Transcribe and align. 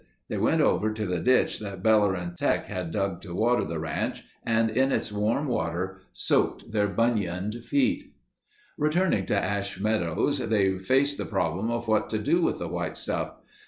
They 0.29 0.37
went 0.39 0.61
over 0.61 0.91
to 0.91 1.05
the 1.05 1.19
ditch 1.19 1.59
that 1.59 1.83
Bellerin' 1.83 2.33
Teck 2.35 2.65
had 2.65 2.89
dug 2.89 3.21
to 3.21 3.35
water 3.35 3.63
the 3.65 3.77
ranch 3.77 4.23
and 4.43 4.71
in 4.71 4.91
its 4.91 5.11
warm 5.11 5.45
water 5.45 5.99
soaked 6.11 6.71
their 6.71 6.87
bunioned 6.87 7.63
feet." 7.63 8.11
Returning 8.79 9.27
to 9.27 9.37
Ash 9.37 9.79
Meadows 9.79 10.39
they 10.39 10.79
faced 10.79 11.19
the 11.19 11.25
problem 11.27 11.69
of 11.69 11.87
what 11.87 12.09
to 12.09 12.17
do 12.17 12.41
with 12.41 12.57
the 12.57 12.67
"white 12.67 12.97
stuff." 12.97 13.35